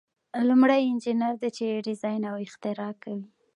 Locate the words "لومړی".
0.49-0.81